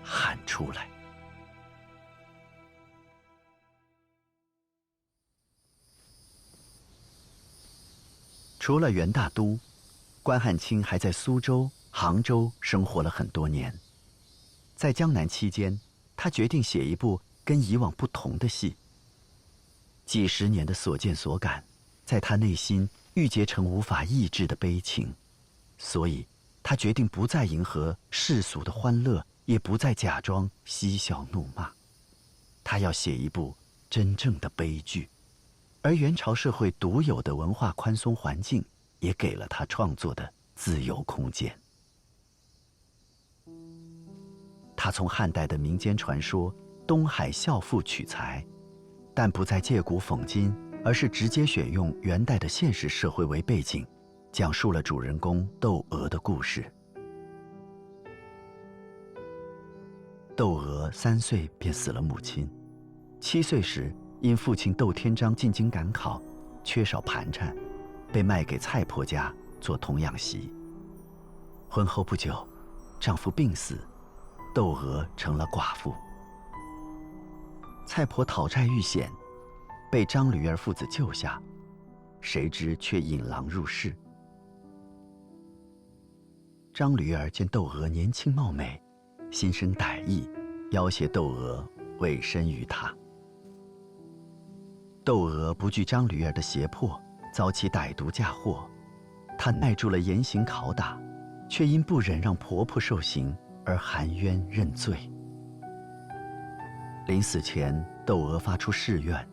[0.02, 0.86] 喊出来。
[8.60, 9.58] 除了元大都，
[10.22, 13.76] 关汉卿还在苏州、杭州生活了很多年。
[14.76, 15.78] 在江南期间，
[16.16, 18.76] 他决定写一部跟以往不同的戏。
[20.04, 21.64] 几十年的所见所感，
[22.04, 25.14] 在他内心郁结成无法抑制的悲情，
[25.78, 26.26] 所以，
[26.62, 31.70] 他决定不再迎合世俗的欢乐，也不再假装嬉笑怒骂。
[32.62, 32.78] 他。
[32.78, 33.54] 要写一部
[33.88, 35.08] 真正的悲剧，
[35.82, 38.64] 而元朝社会独有的文化宽松环境，
[39.02, 41.52] 也给了他创作的自由空间。
[44.76, 46.50] 他从汉代的民间传说
[46.86, 48.46] 《东海孝妇》取材，
[49.12, 53.84] 但不再借古讽今，而是直接选用元代的现实社会为背景，
[54.30, 56.64] 讲述了主人公窦娥的故事。
[60.36, 62.48] 窦娥三岁便死了母亲，
[63.20, 66.22] 七岁时因父亲窦天章进京赶考，
[66.62, 67.54] 缺少盘缠，
[68.12, 70.52] 被卖给蔡婆家做童养媳。
[71.68, 72.46] 婚后不久，
[73.00, 73.78] 丈夫病死。
[74.54, 75.94] 窦娥成了寡妇，
[77.86, 79.10] 蔡婆讨债遇险，
[79.90, 81.40] 被张驴儿父子救下，
[82.20, 83.96] 谁知却引狼入室。
[86.74, 88.78] 张驴儿见窦娥年轻貌美，
[89.30, 90.28] 心生歹意，
[90.70, 91.66] 要挟窦娥
[92.00, 92.94] 委身于他。
[95.02, 97.00] 窦娥不惧张驴儿的胁迫，
[97.32, 98.68] 遭其歹毒嫁祸，
[99.38, 101.00] 她耐住了严刑拷打，
[101.48, 103.36] 却因不忍让婆婆受刑。
[103.64, 105.08] 而含冤认罪。
[107.06, 107.72] 临死前，
[108.04, 109.24] 窦娥发出誓愿，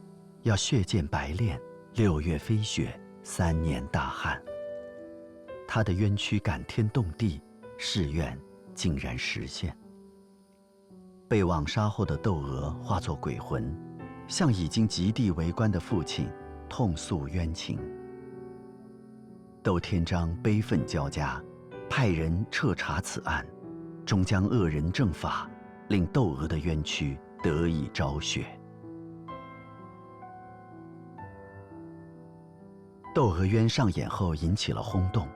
[0.44, 1.60] 要血溅白练，
[1.96, 4.40] 六月飞雪，三年大旱。
[5.68, 7.42] 她的冤屈感天动地，
[7.76, 8.40] 誓愿
[8.76, 9.76] 竟然实现。
[11.28, 13.76] 被网杀后的窦娥化作鬼魂，
[14.28, 16.30] 向已经极地为官的父亲
[16.70, 17.78] 痛诉冤情。
[19.62, 21.44] 窦天章悲愤交加，
[21.90, 23.46] 派人彻查此案。
[24.06, 25.50] 终将恶人正法，
[25.90, 28.46] 令窦娥的冤屈得以昭雪。
[33.14, 35.28] 窦娥冤上演后引起了轰动。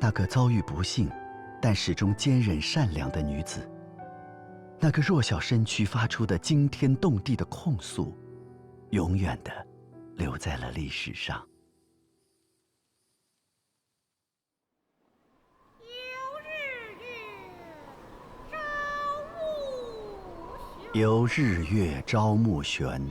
[0.00, 1.10] 那个遭遇不幸，
[1.60, 3.68] 但始终坚韧善良的女子，
[4.78, 8.16] 那个弱小身躯发出的惊天动地的控诉，
[8.90, 9.50] 永远的
[10.16, 11.46] 留在了历史上。
[20.92, 23.04] 有日月朝暮悬，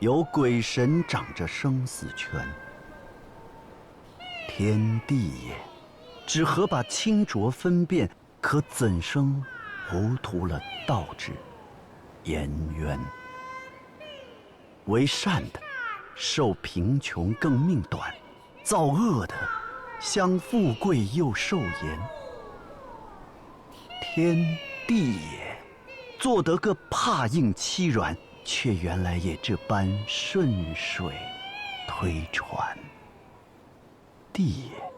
[0.00, 2.44] 有鬼神掌着生死权。
[4.48, 5.56] 天地也，
[6.26, 9.40] 只合把清浊分辨，可怎生
[9.88, 11.30] 糊涂了道之
[12.24, 12.98] 颜渊？
[14.86, 15.60] 为善的，
[16.24, 18.00] 受贫穷更命短；
[18.62, 19.34] 造恶的，
[19.98, 22.00] 享富贵又受严。
[24.00, 24.36] 天
[24.86, 25.58] 地也。
[26.20, 31.12] 做得个怕硬欺软，却原来也这般顺水
[31.88, 32.78] 推船。
[34.32, 34.92] 地也，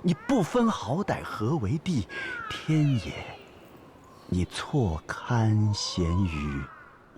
[0.00, 2.06] 你不分好歹何为地？
[2.48, 3.12] 天也，
[4.28, 6.62] 你错堪咸鱼，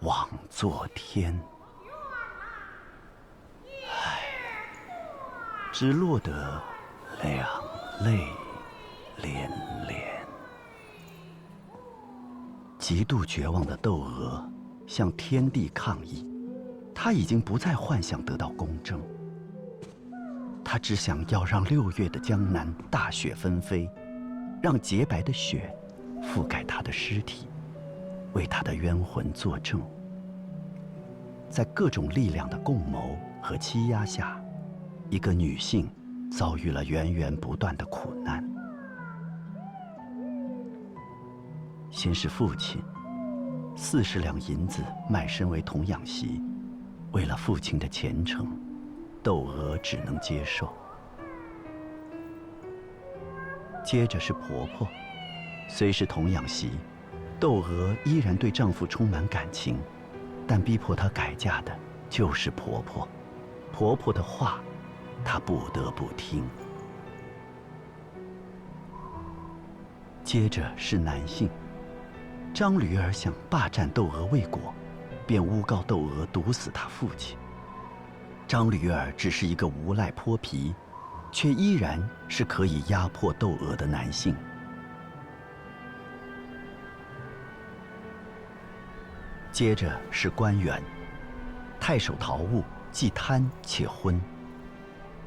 [0.00, 1.38] 枉作天。
[3.90, 4.20] 唉，
[5.72, 6.62] 只落得
[7.22, 7.46] 两
[8.04, 8.26] 泪
[9.18, 9.50] 连
[9.86, 10.10] 连。
[12.78, 14.42] 极度绝望的窦娥
[14.86, 16.26] 向天地抗议，
[16.94, 19.00] 她已经不再幻想得到公正，
[20.64, 23.88] 她只想要让六月的江南大雪纷飞，
[24.62, 25.72] 让洁白的雪
[26.22, 27.46] 覆盖她的尸体，
[28.32, 29.80] 为她的冤魂作证。
[31.50, 34.40] 在各种力量的共谋和欺压下，
[35.08, 35.90] 一个女性
[36.30, 38.44] 遭遇了源源不断的苦难。
[41.90, 42.80] 先是父亲，
[43.74, 46.40] 四十两银子卖身为童养媳，
[47.12, 48.46] 为了父亲的前程，
[49.22, 50.72] 窦娥只能接受。
[53.82, 54.86] 接着是婆婆，
[55.68, 56.70] 虽是童养媳，
[57.40, 59.76] 窦娥依然对丈夫充满感情，
[60.46, 61.76] 但逼迫她改嫁的
[62.08, 63.08] 就是婆婆，
[63.72, 64.60] 婆婆的话，
[65.24, 66.44] 她不得不听。
[70.22, 71.50] 接着是男性。
[72.52, 74.74] 张驴儿想霸占窦娥未果，
[75.24, 77.38] 便诬告窦娥毒死他父亲。
[78.46, 80.74] 张驴儿只是一个无赖泼皮，
[81.30, 84.34] 却依然是可以压迫窦娥的男性。
[89.52, 90.82] 接着是官员，
[91.78, 94.20] 太守陶物既贪且昏。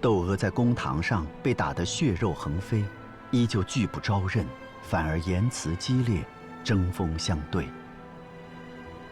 [0.01, 2.84] 窦娥在公堂上被打得血肉横飞，
[3.32, 4.45] 依旧拒不招认，
[4.82, 6.24] 反而言辞激烈。
[6.64, 7.68] 针锋相对，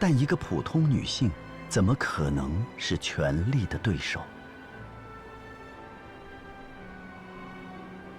[0.00, 1.30] 但一个普通女性
[1.68, 4.22] 怎么可能是权力的对手？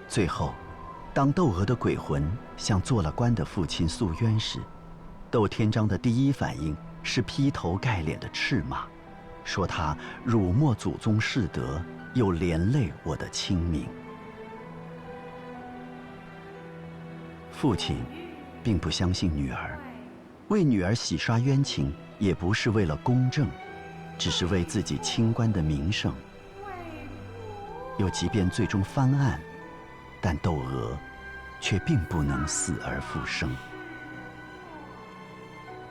[0.08, 0.54] 最后，
[1.16, 4.60] 当窦娥的鬼魂向做了官的父亲诉冤时，
[5.32, 8.86] 窦天章的第一反应是劈头盖脸的斥骂，
[9.44, 11.82] 说他辱没祖宗世德，
[12.14, 13.88] 又连累我的清明。
[17.52, 17.98] 父亲
[18.64, 19.78] 并不相信女儿，
[20.50, 23.48] 为女儿洗刷冤情，也不是为了公正，
[24.18, 26.14] 只是为自己清官的名声。
[27.98, 29.40] 又即便最终翻案，
[30.20, 30.98] 但窦娥
[31.62, 33.56] 却并不能死而复生。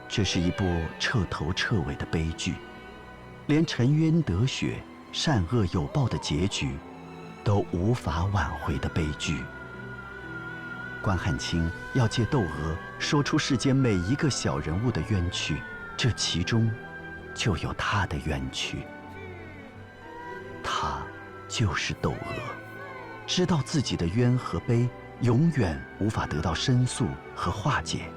[0.08, 0.64] 这是一部
[0.98, 2.54] 彻头彻尾的悲剧，
[3.46, 4.82] 连沉冤得雪、
[5.12, 6.76] 善恶有报的结局
[7.42, 9.42] 都无法挽回的悲剧。
[11.02, 15.60] 关汉卿要借窦娥说出世间每一个小人物的冤屈，
[15.96, 16.70] 这其中
[17.34, 18.78] 就有他的冤屈。
[20.62, 21.02] 他
[21.48, 22.16] 就是窦娥，
[23.26, 24.88] 知道自己的冤和悲
[25.22, 28.08] 永远无法得到申诉和化解，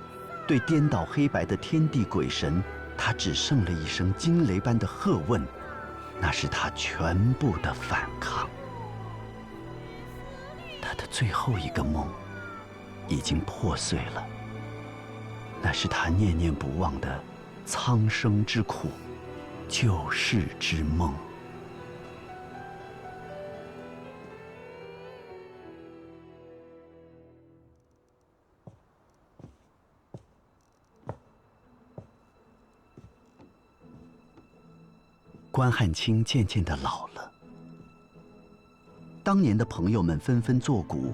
[0.47, 2.63] 对颠倒黑白的天地鬼神，
[2.97, 5.45] 他只剩了一声惊雷般的喝问，
[6.19, 8.49] 那是他全部的反抗。
[10.81, 12.07] 他的最后一个梦。
[13.07, 14.27] 已经破碎了，
[15.61, 17.23] 那是他念念不忘的
[17.63, 18.89] 苍生之苦，
[19.69, 21.13] 救世之梦。
[35.55, 37.31] 关汉卿渐渐的老了，
[39.23, 41.13] 当年的朋友们纷纷作古。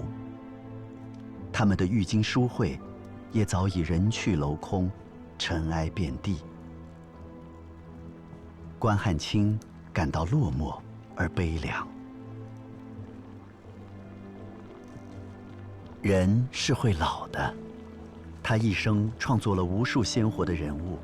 [1.52, 2.76] 他们的郁金书会，
[3.30, 4.90] 也早已人去楼空，
[5.38, 6.38] 尘埃遍地。
[8.80, 9.56] 关汉卿
[9.92, 10.76] 感到落寞
[11.14, 11.86] 而悲凉。
[16.00, 17.54] 人是会老的，
[18.42, 20.98] 他一生创作了无数鲜活的人物，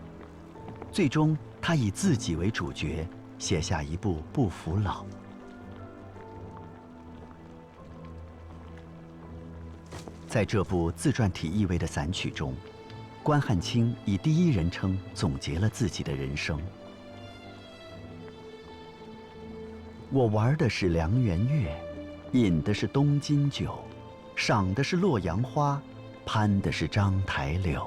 [0.91, 3.07] 最终他以自己为主角，
[3.39, 5.03] 写下一部《不服老》。
[10.27, 12.55] 在这部自传体意味的散曲中，
[13.23, 16.61] 关汉卿以第一人称总结了自己的人生。
[20.11, 21.81] 我玩的是梁元月，
[22.33, 23.79] 饮的是东京酒，
[24.37, 25.81] 赏的是洛阳花，
[26.27, 27.87] 攀的是章台柳。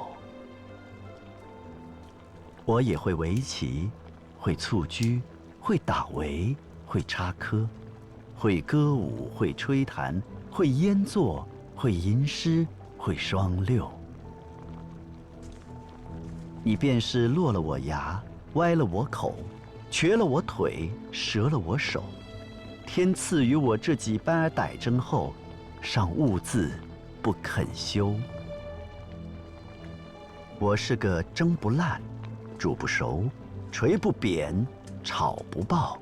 [2.66, 3.90] 我也会围棋，
[4.38, 5.22] 会蹴鞠，
[5.62, 6.54] 会打围，
[6.86, 7.66] 会插科，
[8.36, 11.48] 会歌舞，会吹弹，会烟作。
[11.74, 13.92] 会吟诗，会双六。
[16.64, 18.22] 你便是落了我牙，
[18.54, 19.34] 歪了我口，
[19.90, 22.04] 瘸了我腿，折了我手。
[22.86, 25.34] 天赐予我这几般歹征后，
[25.82, 26.70] 尚兀自
[27.20, 28.14] 不肯休。
[30.60, 32.00] 我是个蒸不烂，
[32.60, 33.24] 煮不熟，
[33.72, 34.54] 锤不扁，
[35.04, 35.98] 炒不爆，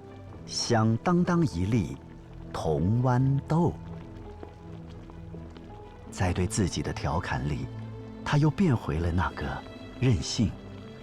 [0.45, 1.97] 响当当一粒
[2.51, 3.73] 铜豌豆。
[6.11, 7.67] 在对自己的调侃里，
[8.25, 9.45] 他又变回了那个
[9.99, 10.51] 任性、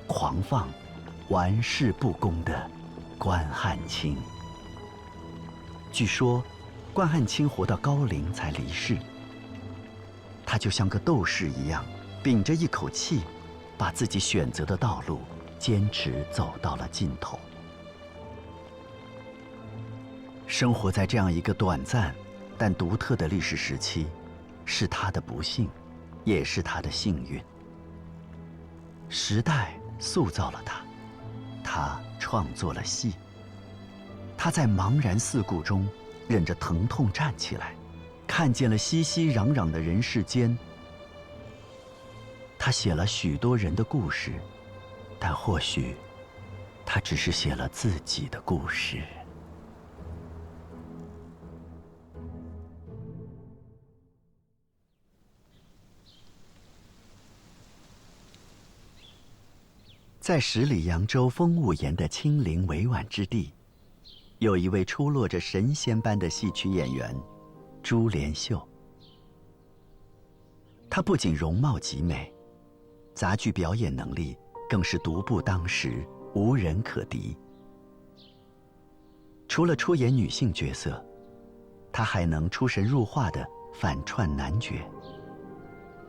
[0.06, 0.68] 狂放、
[1.28, 2.70] 玩世不恭的
[3.16, 4.16] 关汉卿。
[5.90, 6.42] 据说，
[6.92, 8.98] 关汉卿活到高龄才离世。
[10.44, 11.84] 他就像个斗士一样，
[12.22, 13.22] 屏着一口气，
[13.78, 15.20] 把自己选择的道路
[15.58, 17.38] 坚持走到了尽头。
[20.46, 22.14] 生活在这样一个短暂
[22.56, 24.06] 但独特的历史时期。
[24.68, 25.70] 是他的不幸，
[26.24, 27.40] 也是他的幸运。
[29.08, 30.84] 时代塑造了他，
[31.62, 33.14] 他创作了戏。
[34.36, 35.86] 他在茫然四顾中，
[36.26, 37.76] 忍着疼痛站起来，
[38.26, 40.58] 看见了熙熙攘攘的人世间。
[42.58, 44.32] 他写了许多人的故事，
[45.20, 45.94] 但或许，
[46.84, 49.00] 他只是写了自己的故事。
[60.26, 63.54] 在十里扬州风物言的清灵委婉之地，
[64.40, 67.14] 有一位出落着神仙般的戏曲演员，
[67.80, 68.60] 朱连秀。
[70.90, 72.34] 他不仅容貌极美，
[73.14, 74.36] 杂剧表演能力
[74.68, 76.04] 更是独步当时，
[76.34, 77.36] 无人可敌。
[79.46, 81.00] 除了出演女性角色，
[81.92, 84.72] 他还能出神入化的反串男角。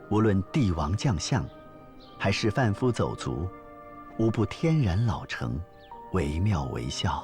[0.09, 1.47] 无论帝王将相，
[2.17, 3.47] 还是贩夫走卒。
[4.17, 5.59] 无不天然老成，
[6.13, 7.23] 惟妙惟肖。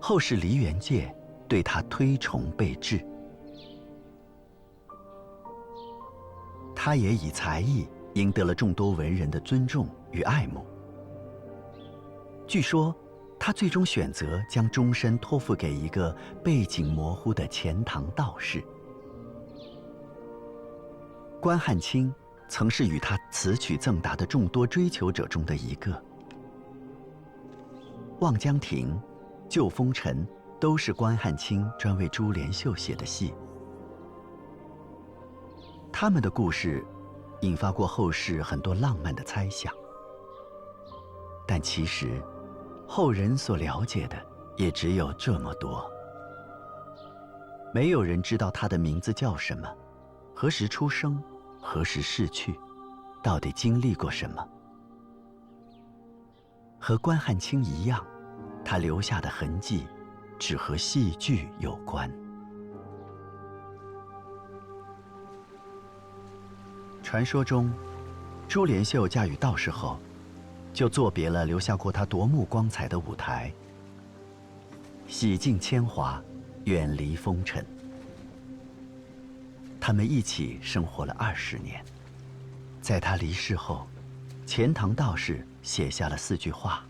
[0.00, 1.14] 后世梨园界
[1.48, 3.04] 对他推崇备至，
[6.74, 10.66] 他也以才艺赢得了众多文人的尊重与爱慕。
[12.46, 12.94] 据说，
[13.38, 18.64] 他最终选择将终身托付给一个背景模糊的钱塘道士。
[21.40, 22.12] 关汉卿
[22.48, 25.92] 曾是与他词曲赠答的众多追求者中的一个。
[28.20, 28.92] 《望江亭》
[29.48, 30.26] 《旧风尘》
[30.58, 33.32] 都是关汉卿专为珠帘秀写的戏。
[35.92, 36.84] 他们的故事，
[37.42, 39.72] 引发过后世很多浪漫的猜想，
[41.46, 42.22] 但其实，
[42.86, 44.16] 后人所了解的
[44.56, 45.88] 也只有这么多。
[47.72, 49.68] 没有人知道他的名字叫什么，
[50.34, 51.22] 何时出生，
[51.70, 52.58] 何时逝去，
[53.22, 54.48] 到底经历过什么。
[56.78, 58.02] 和关汉卿一样，
[58.64, 59.86] 他留下的痕迹，
[60.38, 62.10] 只和戏剧有关。
[67.02, 67.70] 传说中，
[68.48, 69.98] 珠帘秀嫁与道士后，
[70.72, 73.52] 就作别了留下过她夺目光彩的舞台，
[75.06, 76.18] 洗尽铅华，
[76.64, 77.62] 远离风尘。
[79.80, 81.84] 他们一起生活了二十年，
[82.80, 83.86] 在他离世后，
[84.46, 86.84] 钱塘道士写下了四句话：“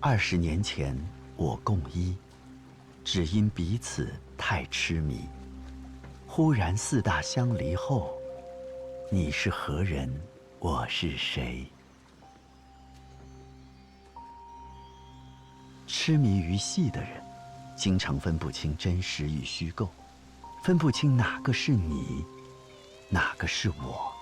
[0.00, 0.96] 二十年前
[1.36, 2.14] 我共依，
[3.04, 5.26] 只因彼此太痴迷。
[6.26, 8.14] 忽然四大相离后。”
[9.10, 10.10] 你是何人？
[10.58, 11.66] 我是谁？
[15.86, 17.22] 痴迷于戏的人，
[17.76, 19.90] 经常分不清真实与虚构，
[20.62, 22.24] 分不清哪个是你，
[23.08, 24.12] 哪个是我。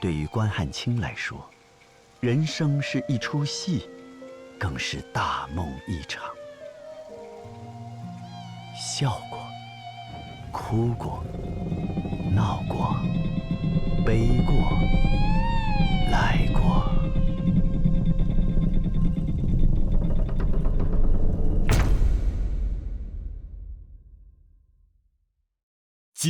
[0.00, 1.44] 对于关汉卿来说，
[2.20, 3.90] 人生是一出戏，
[4.60, 6.22] 更是大梦一场。
[8.76, 9.40] 笑过，
[10.52, 11.24] 哭过，
[12.32, 12.94] 闹过。
[14.06, 14.54] 悲过，
[16.12, 16.97] 来过。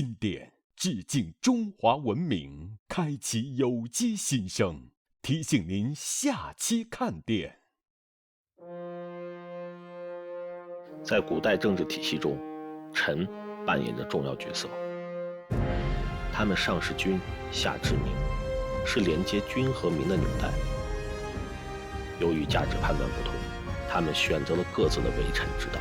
[0.00, 4.90] 经典致敬中华文明，开启有机新生。
[5.20, 7.58] 提醒您下期看点。
[11.02, 12.38] 在古代政治体系中，
[12.94, 13.26] 臣
[13.66, 14.68] 扮演着重要角色。
[16.32, 17.18] 他们上是君，
[17.50, 18.04] 下治民，
[18.86, 20.48] 是连接君和民的纽带。
[22.20, 23.34] 由于价值判断不同，
[23.90, 25.80] 他们选择了各自的为臣之道。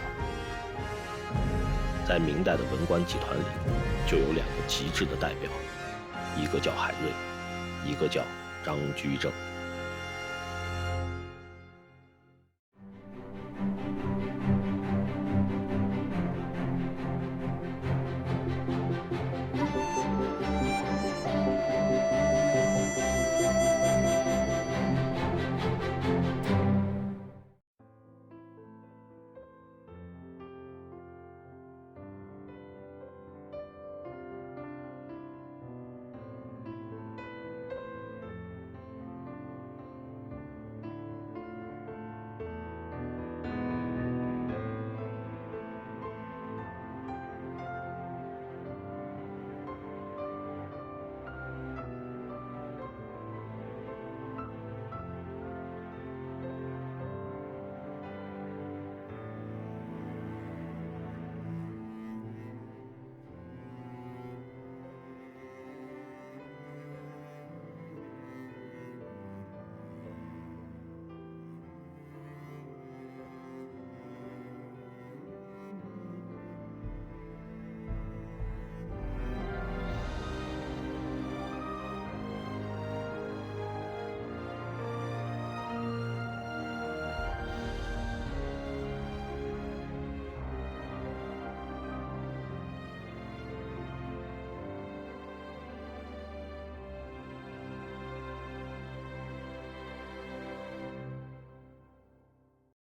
[2.08, 3.44] 在明代的文官集团里，
[4.08, 5.52] 就有两个极致的代表，
[6.42, 7.12] 一个叫海瑞，
[7.92, 8.24] 一个叫
[8.64, 9.30] 张居正。